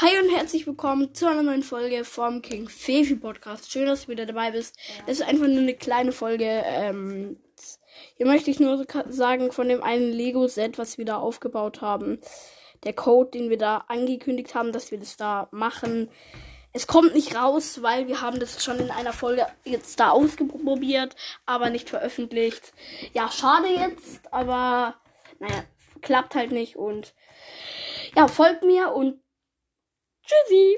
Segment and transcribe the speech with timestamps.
[0.00, 3.72] Hi und herzlich willkommen zu einer neuen Folge vom King Fefi Podcast.
[3.72, 4.78] Schön, dass du wieder dabei bist.
[5.08, 6.44] Das ist einfach nur eine kleine Folge.
[6.44, 7.36] Ähm,
[8.14, 12.20] hier möchte ich nur sagen, von dem einen Lego-Set, was wir da aufgebaut haben,
[12.84, 16.08] der Code, den wir da angekündigt haben, dass wir das da machen.
[16.72, 21.16] Es kommt nicht raus, weil wir haben das schon in einer Folge jetzt da ausprobiert,
[21.44, 22.72] aber nicht veröffentlicht.
[23.14, 24.94] Ja, schade jetzt, aber
[25.40, 25.64] naja,
[26.02, 27.14] klappt halt nicht und
[28.14, 29.18] ja, folgt mir und
[30.28, 30.58] 这是。